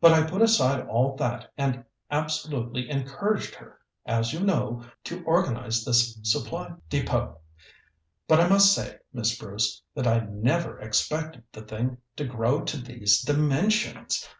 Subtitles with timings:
[0.00, 5.84] But I put aside all that and absolutely encouraged her, as you know, to organize
[5.84, 7.36] this Supply Depôt.
[8.26, 12.78] But I must say, Miss Bruce, that I never expected the thing to grow to
[12.78, 14.28] these dimensions.